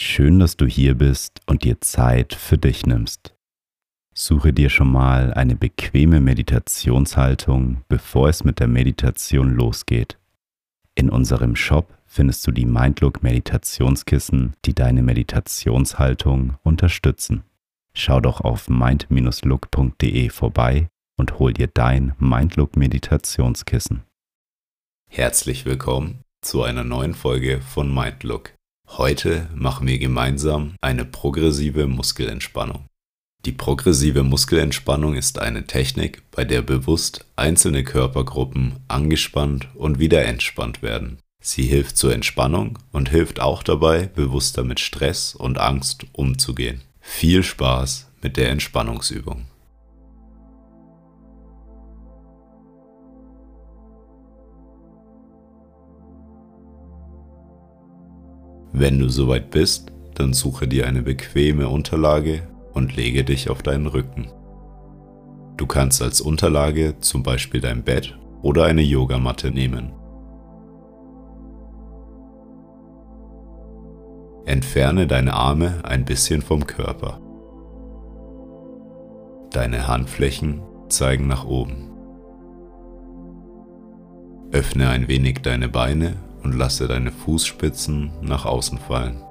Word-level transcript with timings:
Schön, 0.00 0.38
dass 0.38 0.56
du 0.56 0.64
hier 0.64 0.94
bist 0.94 1.40
und 1.46 1.64
dir 1.64 1.80
Zeit 1.80 2.32
für 2.32 2.56
dich 2.56 2.86
nimmst. 2.86 3.34
Suche 4.14 4.52
dir 4.52 4.70
schon 4.70 4.92
mal 4.92 5.34
eine 5.34 5.56
bequeme 5.56 6.20
Meditationshaltung, 6.20 7.82
bevor 7.88 8.28
es 8.28 8.44
mit 8.44 8.60
der 8.60 8.68
Meditation 8.68 9.56
losgeht. 9.56 10.16
In 10.94 11.10
unserem 11.10 11.56
Shop 11.56 11.98
findest 12.06 12.46
du 12.46 12.52
die 12.52 12.64
Mindlook 12.64 13.24
Meditationskissen, 13.24 14.54
die 14.64 14.72
deine 14.72 15.02
Meditationshaltung 15.02 16.54
unterstützen. 16.62 17.42
Schau 17.92 18.20
doch 18.20 18.40
auf 18.40 18.68
mind-look.de 18.68 20.28
vorbei 20.28 20.86
und 21.16 21.40
hol 21.40 21.52
dir 21.52 21.66
dein 21.66 22.14
Mindlook 22.20 22.76
Meditationskissen. 22.76 24.04
Herzlich 25.10 25.64
willkommen 25.64 26.20
zu 26.40 26.62
einer 26.62 26.84
neuen 26.84 27.14
Folge 27.14 27.60
von 27.60 27.92
Mindlook. 27.92 28.57
Heute 28.96 29.48
machen 29.54 29.86
wir 29.86 29.98
gemeinsam 29.98 30.74
eine 30.80 31.04
progressive 31.04 31.86
Muskelentspannung. 31.86 32.86
Die 33.44 33.52
progressive 33.52 34.24
Muskelentspannung 34.24 35.14
ist 35.14 35.38
eine 35.38 35.66
Technik, 35.66 36.22
bei 36.32 36.44
der 36.44 36.62
bewusst 36.62 37.24
einzelne 37.36 37.84
Körpergruppen 37.84 38.76
angespannt 38.88 39.68
und 39.74 39.98
wieder 40.00 40.24
entspannt 40.24 40.82
werden. 40.82 41.18
Sie 41.40 41.62
hilft 41.62 41.96
zur 41.96 42.12
Entspannung 42.12 42.78
und 42.90 43.10
hilft 43.10 43.40
auch 43.40 43.62
dabei, 43.62 44.06
bewusster 44.06 44.64
mit 44.64 44.80
Stress 44.80 45.34
und 45.34 45.58
Angst 45.58 46.06
umzugehen. 46.12 46.80
Viel 47.00 47.44
Spaß 47.44 48.10
mit 48.22 48.36
der 48.36 48.50
Entspannungsübung. 48.50 49.46
Wenn 58.72 58.98
du 58.98 59.08
soweit 59.08 59.50
bist, 59.50 59.92
dann 60.14 60.32
suche 60.32 60.68
dir 60.68 60.86
eine 60.86 61.02
bequeme 61.02 61.68
Unterlage 61.68 62.42
und 62.72 62.96
lege 62.96 63.24
dich 63.24 63.50
auf 63.50 63.62
deinen 63.62 63.86
Rücken. 63.86 64.28
Du 65.56 65.66
kannst 65.66 66.02
als 66.02 66.20
Unterlage 66.20 66.94
zum 67.00 67.22
Beispiel 67.22 67.60
dein 67.60 67.82
Bett 67.82 68.16
oder 68.42 68.64
eine 68.64 68.82
Yogamatte 68.82 69.50
nehmen. 69.50 69.92
Entferne 74.44 75.06
deine 75.06 75.34
Arme 75.34 75.80
ein 75.84 76.04
bisschen 76.04 76.42
vom 76.42 76.66
Körper. 76.66 77.20
Deine 79.50 79.88
Handflächen 79.88 80.62
zeigen 80.88 81.26
nach 81.26 81.44
oben. 81.44 81.90
Öffne 84.50 84.88
ein 84.88 85.08
wenig 85.08 85.40
deine 85.42 85.68
Beine 85.68 86.16
und 86.48 86.56
lasse 86.56 86.88
deine 86.88 87.12
Fußspitzen 87.12 88.10
nach 88.22 88.46
außen 88.46 88.78
fallen. 88.78 89.22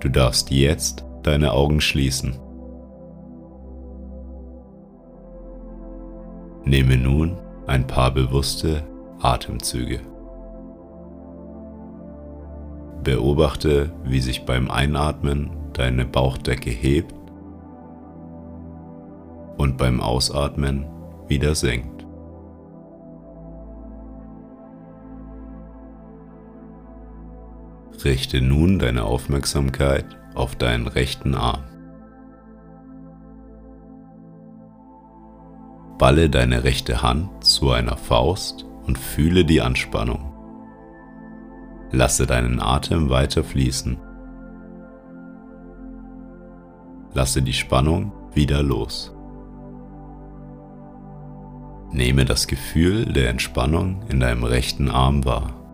Du 0.00 0.10
darfst 0.10 0.50
jetzt 0.50 1.06
deine 1.22 1.52
Augen 1.52 1.80
schließen. 1.80 2.38
Nehme 6.64 6.98
nun 6.98 7.38
ein 7.66 7.86
paar 7.86 8.10
bewusste 8.10 8.82
Atemzüge. 9.22 10.00
Beobachte, 13.02 13.90
wie 14.04 14.20
sich 14.20 14.44
beim 14.44 14.70
Einatmen 14.70 15.48
deine 15.72 16.04
Bauchdecke 16.04 16.68
hebt 16.68 17.14
und 19.56 19.78
beim 19.78 20.02
Ausatmen 20.02 20.84
wieder 21.28 21.54
senkt. 21.54 21.95
Richte 28.06 28.40
nun 28.40 28.78
deine 28.78 29.02
Aufmerksamkeit 29.02 30.04
auf 30.36 30.54
deinen 30.54 30.86
rechten 30.86 31.34
Arm. 31.34 31.64
Balle 35.98 36.30
deine 36.30 36.62
rechte 36.62 37.02
Hand 37.02 37.42
zu 37.42 37.72
einer 37.72 37.96
Faust 37.96 38.64
und 38.86 38.96
fühle 38.96 39.44
die 39.44 39.60
Anspannung. 39.60 40.32
Lasse 41.90 42.28
deinen 42.28 42.60
Atem 42.60 43.10
weiter 43.10 43.42
fließen. 43.42 43.98
Lasse 47.12 47.42
die 47.42 47.54
Spannung 47.54 48.12
wieder 48.34 48.62
los. 48.62 49.12
Nehme 51.90 52.24
das 52.24 52.46
Gefühl 52.46 53.04
der 53.06 53.30
Entspannung 53.30 54.02
in 54.08 54.20
deinem 54.20 54.44
rechten 54.44 54.92
Arm 54.92 55.24
wahr. 55.24 55.65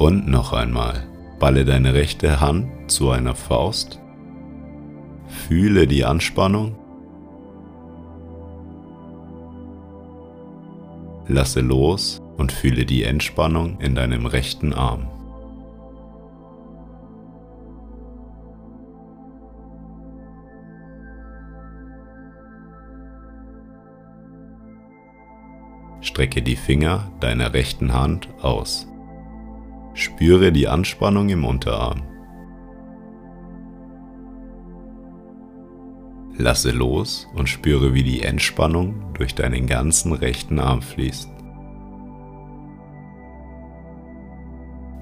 Und 0.00 0.26
noch 0.26 0.54
einmal, 0.54 1.06
balle 1.38 1.66
deine 1.66 1.92
rechte 1.92 2.40
Hand 2.40 2.90
zu 2.90 3.10
einer 3.10 3.34
Faust, 3.34 4.00
fühle 5.26 5.86
die 5.86 6.06
Anspannung, 6.06 6.74
lasse 11.28 11.60
los 11.60 12.18
und 12.38 12.50
fühle 12.50 12.86
die 12.86 13.02
Entspannung 13.02 13.78
in 13.78 13.94
deinem 13.94 14.24
rechten 14.24 14.72
Arm. 14.72 15.06
Strecke 26.00 26.40
die 26.40 26.56
Finger 26.56 27.12
deiner 27.20 27.52
rechten 27.52 27.92
Hand 27.92 28.30
aus. 28.40 28.89
Spüre 30.00 30.50
die 30.50 30.66
Anspannung 30.66 31.28
im 31.28 31.44
Unterarm. 31.44 32.00
Lasse 36.38 36.70
los 36.70 37.28
und 37.34 37.50
spüre, 37.50 37.92
wie 37.92 38.02
die 38.02 38.22
Entspannung 38.22 39.12
durch 39.12 39.34
deinen 39.34 39.66
ganzen 39.66 40.14
rechten 40.14 40.58
Arm 40.58 40.80
fließt. 40.80 41.28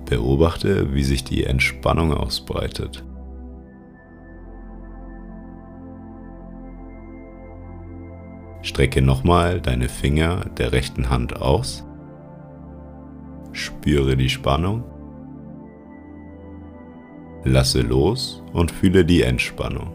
Beobachte, 0.06 0.92
wie 0.92 1.04
sich 1.04 1.22
die 1.22 1.44
Entspannung 1.44 2.12
ausbreitet. 2.12 3.04
Strecke 8.62 9.00
nochmal 9.00 9.60
deine 9.60 9.88
Finger 9.88 10.47
der 10.56 10.72
rechten 10.72 11.08
Hand 11.08 11.41
aus 11.41 11.88
Spüre 13.80 14.16
die 14.16 14.28
Spannung. 14.28 14.82
Lasse 17.44 17.80
los 17.80 18.42
und 18.52 18.72
fühle 18.72 19.04
die 19.04 19.22
Entspannung. 19.22 19.92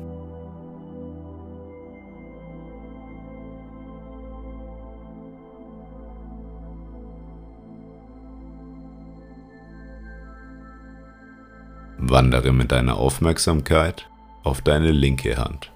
Wandere 11.97 12.53
mit 12.53 12.71
deiner 12.71 12.95
Aufmerksamkeit 12.95 14.09
auf 14.43 14.61
deine 14.61 14.91
linke 14.91 15.35
Hand. 15.35 15.73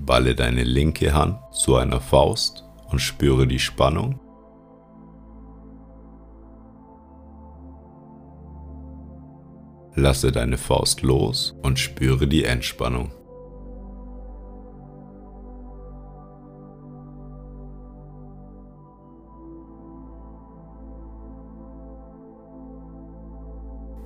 Balle 0.00 0.34
deine 0.34 0.64
linke 0.64 1.14
Hand 1.14 1.38
zu 1.52 1.76
einer 1.76 2.00
Faust 2.00 2.64
und 2.90 2.98
spüre 2.98 3.46
die 3.46 3.60
Spannung 3.60 4.18
Lasse 9.94 10.32
deine 10.32 10.56
Faust 10.56 11.02
los 11.02 11.54
und 11.60 11.78
spüre 11.78 12.26
die 12.26 12.44
Entspannung. 12.44 13.10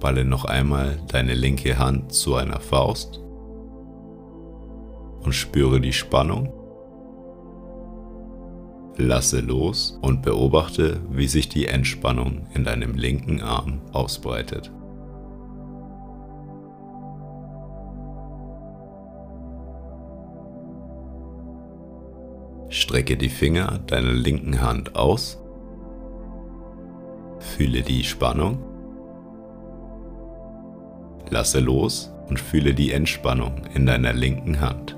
Balle 0.00 0.25
noch 0.25 0.44
einmal 0.44 1.00
deine 1.06 1.35
linke 1.35 1.79
Hand 1.79 2.12
zu 2.12 2.35
einer 2.35 2.59
Faust 2.59 3.21
und 5.21 5.32
spüre 5.32 5.81
die 5.81 5.93
Spannung. 5.93 6.53
Lasse 8.97 9.41
los 9.41 9.99
und 10.03 10.23
beobachte, 10.23 11.00
wie 11.11 11.29
sich 11.29 11.49
die 11.49 11.67
Entspannung 11.67 12.47
in 12.55 12.65
deinem 12.65 12.94
linken 12.94 13.41
Arm 13.41 13.82
ausbreitet. 13.93 14.73
Strecke 22.96 23.19
die 23.19 23.28
Finger 23.28 23.78
deiner 23.88 24.14
linken 24.14 24.62
Hand 24.62 24.96
aus, 24.96 25.38
fühle 27.40 27.82
die 27.82 28.02
Spannung, 28.02 28.56
lasse 31.28 31.60
los 31.60 32.10
und 32.31 32.40
fühle 32.40 32.72
die 32.72 32.93
Entspannung 32.93 33.66
in 33.75 33.84
deiner 33.84 34.14
linken 34.14 34.62
Hand. 34.62 34.96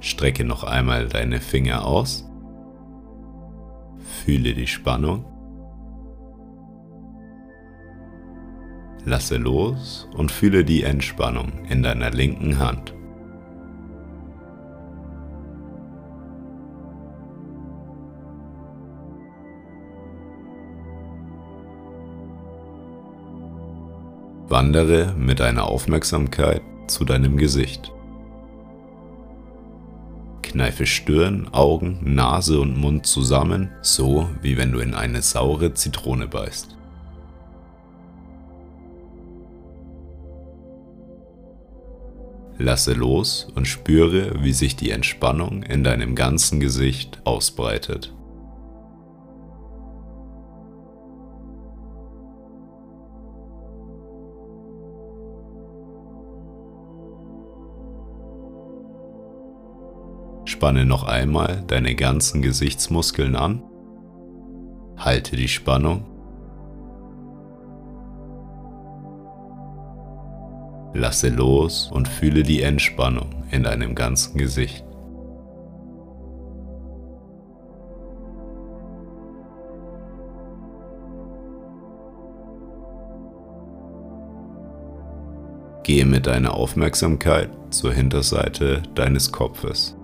Strecke 0.00 0.46
noch 0.46 0.64
einmal 0.64 1.08
deine 1.08 1.40
Finger 1.40 1.84
aus, 1.84 2.26
fühle 4.24 4.54
die 4.54 4.66
Spannung, 4.66 5.26
Lasse 9.04 9.36
los 9.36 10.08
und 10.16 10.30
fühle 10.30 10.64
die 10.64 10.84
Entspannung 10.84 11.64
in 11.68 11.82
deiner 11.82 12.10
linken 12.10 12.58
Hand. 12.58 12.94
Wandere 24.48 25.14
mit 25.16 25.40
deiner 25.40 25.64
Aufmerksamkeit 25.66 26.62
zu 26.86 27.04
deinem 27.04 27.36
Gesicht. 27.36 27.90
Kneife 30.42 30.84
Stirn, 30.84 31.48
Augen, 31.52 31.98
Nase 32.02 32.60
und 32.60 32.76
Mund 32.76 33.06
zusammen, 33.06 33.70
so 33.80 34.28
wie 34.42 34.58
wenn 34.58 34.70
du 34.70 34.80
in 34.80 34.94
eine 34.94 35.22
saure 35.22 35.72
Zitrone 35.72 36.28
beißt. 36.28 36.76
Lasse 42.58 42.92
los 42.92 43.48
und 43.54 43.66
spüre, 43.66 44.42
wie 44.42 44.52
sich 44.52 44.76
die 44.76 44.90
Entspannung 44.90 45.62
in 45.62 45.82
deinem 45.82 46.14
ganzen 46.14 46.60
Gesicht 46.60 47.20
ausbreitet. 47.24 48.14
Spanne 60.44 60.84
noch 60.84 61.04
einmal 61.04 61.64
deine 61.66 61.94
ganzen 61.94 62.42
Gesichtsmuskeln 62.42 63.34
an. 63.34 63.64
Halte 64.96 65.34
die 65.34 65.48
Spannung. 65.48 66.11
Lasse 70.94 71.30
los 71.30 71.90
und 71.90 72.06
fühle 72.06 72.42
die 72.42 72.62
Entspannung 72.62 73.44
in 73.50 73.62
deinem 73.62 73.94
ganzen 73.94 74.36
Gesicht. 74.36 74.84
Gehe 85.82 86.04
mit 86.04 86.26
deiner 86.26 86.54
Aufmerksamkeit 86.54 87.50
zur 87.70 87.92
Hinterseite 87.92 88.82
deines 88.94 89.32
Kopfes. 89.32 89.96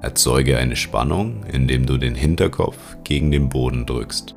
Erzeuge 0.00 0.56
eine 0.58 0.76
Spannung, 0.76 1.44
indem 1.52 1.86
du 1.86 1.98
den 1.98 2.14
Hinterkopf 2.14 2.96
gegen 3.04 3.30
den 3.30 3.48
Boden 3.48 3.84
drückst. 3.86 4.34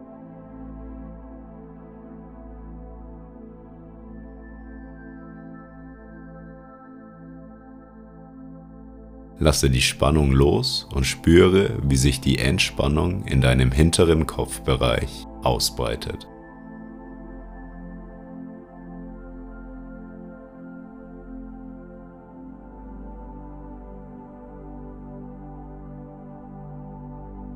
Lasse 9.46 9.70
die 9.70 9.84
Spannung 9.84 10.32
los 10.32 10.88
und 10.92 11.04
spüre, 11.04 11.78
wie 11.84 11.98
sich 11.98 12.20
die 12.20 12.40
Entspannung 12.40 13.26
in 13.26 13.42
deinem 13.42 13.72
hinteren 13.72 14.26
Kopfbereich 14.26 15.28
ausbreitet. 15.44 16.28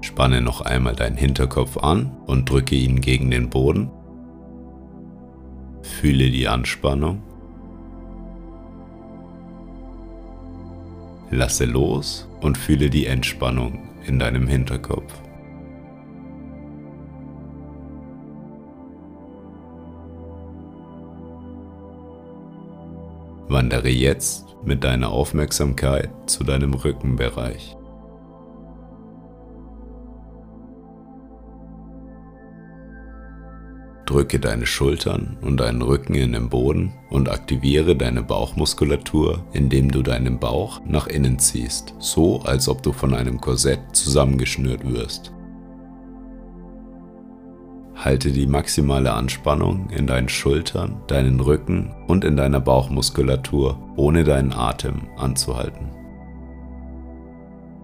Spanne 0.01 0.41
noch 0.41 0.61
einmal 0.61 0.93
deinen 0.95 1.17
Hinterkopf 1.17 1.77
an 1.77 2.15
und 2.27 2.47
drücke 2.51 2.75
ihn 2.75 3.01
gegen 3.01 3.31
den 3.31 3.49
Boden. 3.49 3.89
Fühle 5.81 6.29
die 6.29 6.47
Anspannung. 6.47 7.23
Lasse 11.31 11.65
los 11.65 12.27
und 12.41 12.57
fühle 12.57 12.89
die 12.89 13.05
Entspannung 13.05 13.87
in 14.05 14.17
deinem 14.17 14.47
Hinterkopf. 14.47 15.13
Wandere 23.47 23.89
jetzt 23.89 24.55
mit 24.63 24.83
deiner 24.83 25.09
Aufmerksamkeit 25.09 26.09
zu 26.27 26.43
deinem 26.43 26.73
Rückenbereich. 26.73 27.78
Drücke 34.09 34.39
deine 34.39 34.65
Schultern 34.65 35.37
und 35.41 35.59
deinen 35.59 35.83
Rücken 35.83 36.15
in 36.15 36.31
den 36.31 36.49
Boden 36.49 36.93
und 37.11 37.29
aktiviere 37.29 37.95
deine 37.95 38.23
Bauchmuskulatur, 38.23 39.45
indem 39.53 39.91
du 39.91 40.01
deinen 40.01 40.39
Bauch 40.39 40.81
nach 40.83 41.05
innen 41.05 41.37
ziehst, 41.37 41.93
so 41.99 42.41
als 42.41 42.67
ob 42.67 42.81
du 42.81 42.91
von 42.91 43.13
einem 43.13 43.39
Korsett 43.39 43.79
zusammengeschnürt 43.93 44.91
wirst. 44.91 45.31
Halte 47.93 48.31
die 48.31 48.47
maximale 48.47 49.13
Anspannung 49.13 49.91
in 49.91 50.07
deinen 50.07 50.29
Schultern, 50.29 51.03
deinen 51.05 51.39
Rücken 51.39 51.93
und 52.07 52.25
in 52.25 52.35
deiner 52.35 52.61
Bauchmuskulatur, 52.61 53.77
ohne 53.95 54.23
deinen 54.23 54.53
Atem 54.53 55.07
anzuhalten. 55.17 55.91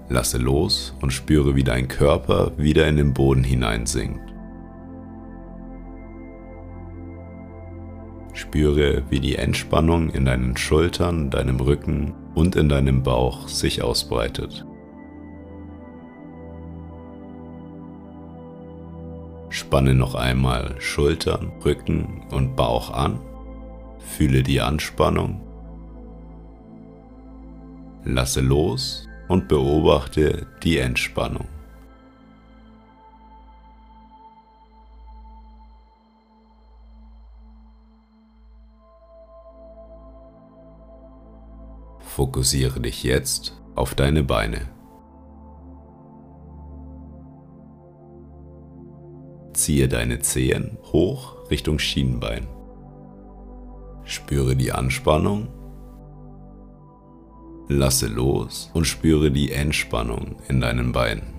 Lasse 0.10 0.40
los 0.40 0.96
und 1.02 1.14
spüre, 1.14 1.56
wie 1.56 1.64
dein 1.64 1.88
Körper 1.88 2.52
wieder 2.58 2.88
in 2.88 2.98
den 2.98 3.14
Boden 3.14 3.44
hineinsinkt. 3.44 4.25
Spüre, 8.56 9.04
wie 9.10 9.20
die 9.20 9.36
Entspannung 9.36 10.12
in 10.12 10.24
deinen 10.24 10.56
Schultern, 10.56 11.30
deinem 11.30 11.60
Rücken 11.60 12.14
und 12.36 12.56
in 12.56 12.70
deinem 12.70 13.04
Bauch 13.04 13.50
sich 13.50 13.82
ausbreitet. 13.82 14.66
Spanne 19.50 19.94
noch 19.94 20.16
einmal 20.16 20.74
Schultern, 20.80 21.52
Rücken 21.66 22.24
und 22.32 22.56
Bauch 22.56 22.92
an. 22.92 23.20
Fühle 24.00 24.42
die 24.42 24.62
Anspannung. 24.62 25.42
Lasse 28.06 28.40
los 28.40 29.06
und 29.28 29.50
beobachte 29.50 30.48
die 30.64 30.78
Entspannung. 30.78 31.50
Fokussiere 42.16 42.80
dich 42.80 43.04
jetzt 43.04 43.62
auf 43.76 43.94
deine 43.94 44.24
Beine. 44.24 44.70
Ziehe 49.52 49.90
deine 49.90 50.20
Zehen 50.20 50.78
hoch 50.94 51.36
Richtung 51.52 51.78
Schienbein. 51.78 52.48
Spüre 54.06 54.56
die 54.56 54.72
Anspannung. 54.72 55.50
Lasse 57.68 58.08
los 58.08 58.72
und 58.74 58.86
spüre 58.86 59.30
die 59.30 59.52
Entspannung 59.52 60.38
in 60.48 60.62
deinen 60.62 60.94
Beinen. 60.94 61.35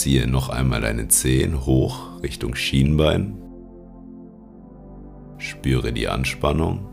Ziehe 0.00 0.26
noch 0.26 0.48
einmal 0.48 0.80
deine 0.80 1.08
Zehen 1.08 1.66
hoch 1.66 2.22
Richtung 2.22 2.54
Schienbein. 2.54 3.36
Spüre 5.36 5.92
die 5.92 6.08
Anspannung. 6.08 6.88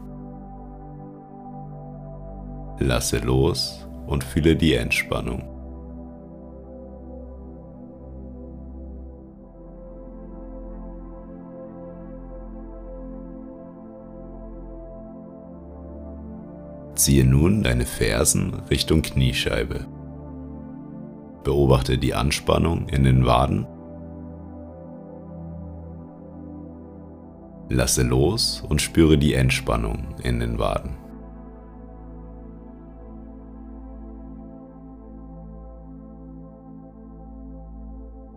Lasse 2.80 3.20
los 3.20 3.88
und 4.08 4.26
fühle 4.26 4.58
die 4.58 4.74
Entspannung. 4.74 5.42
Ziehe 16.96 17.24
nun 17.24 17.64
deine 17.64 17.86
Fersen 17.86 18.54
Richtung 18.70 19.02
Kniescheibe. 19.02 19.86
Beobachte 21.48 21.98
die 21.98 22.13
Anspannung 22.13 22.89
in 22.89 23.06
den 23.06 23.25
Waden. 23.25 23.66
Lasse 27.70 28.04
los 28.04 28.62
und 28.68 28.82
spüre 28.82 29.18
die 29.18 29.34
Entspannung 29.34 30.13
in 30.24 30.42
den 30.42 30.60
Waden. 30.60 30.98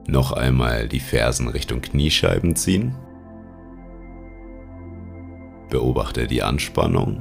Noch 0.06 0.30
einmal 0.30 0.86
die 0.86 1.00
Fersen 1.00 1.48
Richtung 1.48 1.80
Kniescheiben 1.80 2.54
ziehen. 2.54 2.94
Beobachte 5.68 6.28
die 6.28 6.44
Anspannung. 6.44 7.20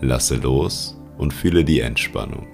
Lasse 0.00 0.34
los 0.34 0.99
und 1.20 1.34
fühle 1.34 1.64
die 1.64 1.80
Entspannung. 1.80 2.46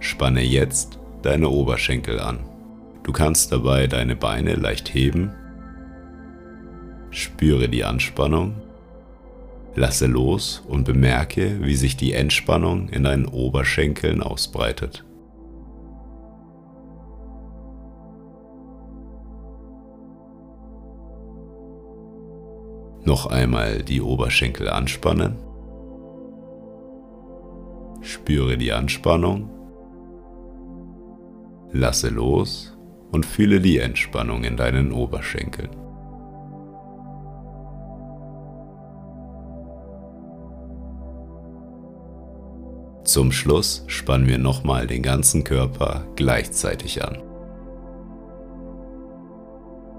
Spanne 0.00 0.42
jetzt 0.42 0.98
deine 1.22 1.48
Oberschenkel 1.48 2.18
an. 2.18 2.40
Du 3.04 3.12
kannst 3.12 3.52
dabei 3.52 3.86
deine 3.86 4.16
Beine 4.16 4.54
leicht 4.54 4.92
heben. 4.92 5.32
Spüre 7.10 7.68
die 7.68 7.84
Anspannung. 7.84 8.56
Lasse 9.76 10.06
los 10.06 10.64
und 10.66 10.84
bemerke, 10.84 11.58
wie 11.62 11.76
sich 11.76 11.96
die 11.96 12.12
Entspannung 12.12 12.88
in 12.88 13.04
deinen 13.04 13.26
Oberschenkeln 13.26 14.20
ausbreitet. 14.20 15.04
Noch 23.04 23.26
einmal 23.26 23.82
die 23.82 24.02
Oberschenkel 24.02 24.68
anspannen. 24.68 25.36
Spüre 28.02 28.56
die 28.56 28.72
Anspannung 28.72 29.50
Lasse 31.72 32.08
los 32.08 32.76
und 33.12 33.24
fühle 33.24 33.60
die 33.60 33.78
Entspannung 33.78 34.42
in 34.42 34.56
deinen 34.56 34.92
Oberschenkeln. 34.92 35.70
Zum 43.04 43.30
Schluss 43.30 43.84
spannen 43.86 44.26
wir 44.26 44.38
nochmal 44.38 44.86
den 44.88 45.02
ganzen 45.02 45.44
Körper 45.44 46.04
gleichzeitig 46.16 47.04
an. 47.04 47.18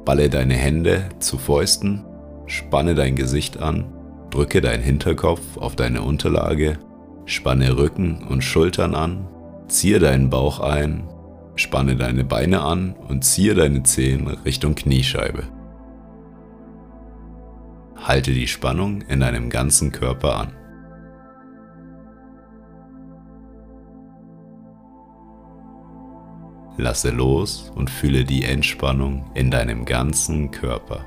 Balle 0.04 0.30
deine 0.30 0.56
Hände 0.56 1.10
zu 1.20 1.38
Fäusten, 1.38 2.06
spanne 2.52 2.96
dein 2.96 3.16
Gesicht 3.16 3.62
an, 3.62 3.86
drücke 4.30 4.62
deinen 4.62 4.84
Hinterkopf 4.84 5.58
auf 5.58 5.76
deine 5.76 6.02
Unterlage, 6.02 6.78
spanne 7.26 7.78
Rücken 7.78 8.28
und 8.30 8.44
Schultern 8.44 8.96
an, 8.96 9.28
ziehe 9.68 10.00
deinen 10.00 10.30
Bauch 10.30 10.60
ein 10.60 11.08
Spanne 11.56 11.96
deine 11.96 12.24
Beine 12.24 12.62
an 12.62 12.96
und 13.08 13.24
ziehe 13.24 13.54
deine 13.54 13.84
Zehen 13.84 14.28
Richtung 14.28 14.74
Kniescheibe. 14.74 15.44
Halte 17.98 18.32
die 18.32 18.48
Spannung 18.48 19.02
in 19.02 19.20
deinem 19.20 19.50
ganzen 19.50 19.92
Körper 19.92 20.38
an. 20.38 20.54
Lasse 26.78 27.12
los 27.12 27.72
und 27.76 27.90
fühle 27.90 28.24
die 28.24 28.44
Entspannung 28.44 29.30
in 29.36 29.52
deinem 29.52 29.86
ganzen 29.86 30.50
Körper. 30.50 31.06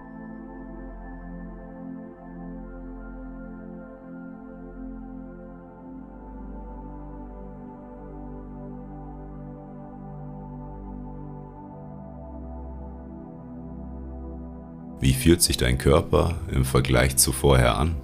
Wie 15.04 15.12
fühlt 15.12 15.42
sich 15.42 15.58
dein 15.58 15.76
Körper 15.76 16.38
im 16.50 16.64
Vergleich 16.64 17.18
zu 17.18 17.30
vorher 17.30 17.76
an? 17.76 17.94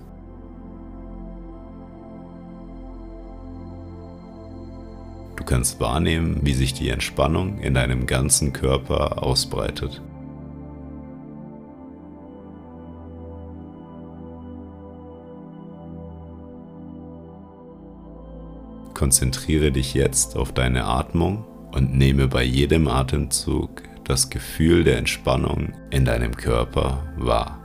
Du 5.35 5.45
kannst 5.45 5.81
wahrnehmen, 5.81 6.41
wie 6.43 6.53
sich 6.53 6.75
die 6.75 6.91
Entspannung 6.91 7.59
in 7.61 7.73
deinem 7.73 8.05
ganzen 8.05 8.53
Körper 8.53 9.23
ausbreitet. 9.23 10.03
Konzentriere 18.93 19.73
dich 19.73 19.95
jetzt 19.95 20.37
auf 20.37 20.53
deine 20.53 20.85
Atmung 20.85 21.47
und 21.73 21.97
nehme 21.97 22.29
bei 22.29 22.43
jedem 22.43 22.89
Atemzug 22.89 23.90
das 24.11 24.29
Gefühl 24.29 24.83
der 24.83 24.99
Entspannung 24.99 25.73
in 25.91 26.05
deinem 26.05 26.37
Körper 26.37 27.05
wahr. 27.17 27.60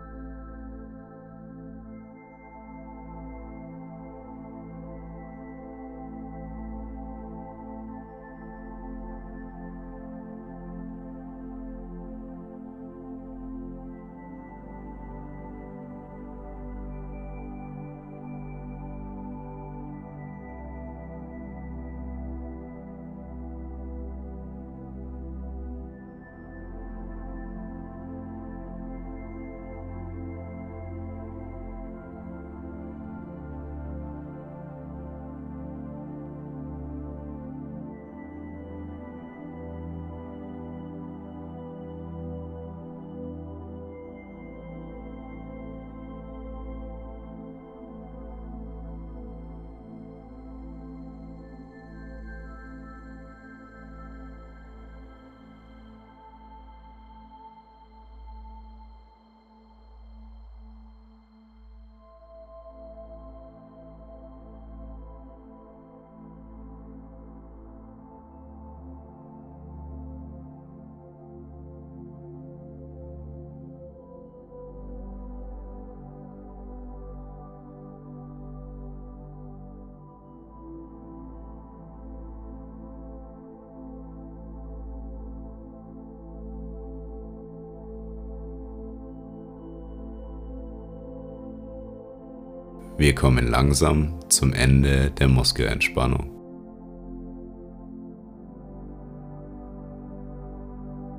Wir 92.98 93.14
kommen 93.14 93.48
langsam 93.48 94.22
zum 94.30 94.54
Ende 94.54 95.12
der 95.12 95.28
Muskelentspannung. 95.28 96.32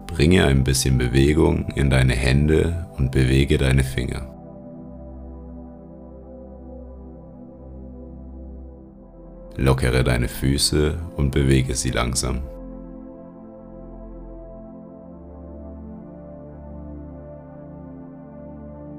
Bringe 0.06 0.46
ein 0.46 0.64
bisschen 0.64 0.96
Bewegung 0.96 1.68
in 1.74 1.90
deine 1.90 2.14
Hände 2.14 2.88
und 2.96 3.12
bewege 3.12 3.58
deine 3.58 3.84
Finger. 3.84 4.32
Lockere 9.56 10.02
deine 10.02 10.28
Füße 10.28 10.98
und 11.16 11.30
bewege 11.30 11.74
sie 11.74 11.90
langsam. 11.90 12.40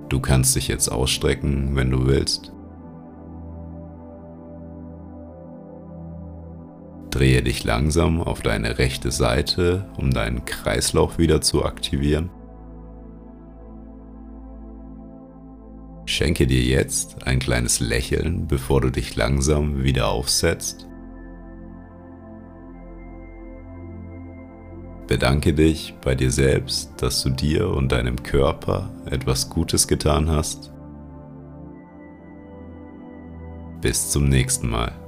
Du 0.10 0.20
kannst 0.20 0.56
dich 0.56 0.68
jetzt 0.68 0.90
ausstrecken, 0.92 1.76
wenn 1.76 1.90
du 1.90 2.06
willst. 2.06 2.52
Drehe 7.18 7.42
dich 7.42 7.64
langsam 7.64 8.22
auf 8.22 8.44
deine 8.44 8.78
rechte 8.78 9.10
Seite, 9.10 9.90
um 9.98 10.12
deinen 10.12 10.46
Kreislauf 10.46 11.18
wieder 11.18 11.42
zu 11.42 11.66
aktivieren. 11.66 12.30
Schenke 16.06 16.46
dir 16.46 16.62
jetzt 16.62 17.26
ein 17.26 17.40
kleines 17.40 17.80
Lächeln, 17.80 18.46
bevor 18.46 18.82
du 18.82 18.92
dich 18.92 19.16
langsam 19.16 19.84
wieder 19.84 20.10
aufsetzt. 20.10 20.86
Bedanke 25.08 25.54
dich 25.54 25.96
bei 26.04 26.14
dir 26.14 26.30
selbst, 26.30 26.92
dass 27.02 27.24
du 27.24 27.32
dir 27.32 27.70
und 27.70 27.92
deinem 27.94 28.22
Körper 28.22 28.92
etwas 29.10 29.50
Gutes 29.50 29.88
getan 29.88 30.30
hast 30.30 30.72
Bis 33.82 34.12
zum 34.12 34.26
nächsten 34.28 34.70
Mal. 34.70 35.07